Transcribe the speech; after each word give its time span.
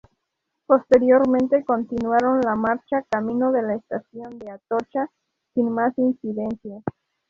Posteriormente 0.65 1.63
continuaron 1.63 2.41
la 2.41 2.55
marcha 2.55 3.03
camino 3.07 3.51
de 3.51 3.61
la 3.61 3.75
estación 3.75 4.39
de 4.39 4.49
Atocha 4.49 5.07
sin 5.53 5.69
más 5.69 5.95
incidencias. 5.99 6.81